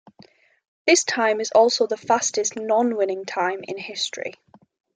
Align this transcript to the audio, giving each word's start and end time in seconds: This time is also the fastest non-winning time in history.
This 0.87 1.03
time 1.03 1.39
is 1.39 1.51
also 1.51 1.85
the 1.85 1.95
fastest 1.95 2.55
non-winning 2.55 3.23
time 3.23 3.59
in 3.67 3.77
history. 3.77 4.33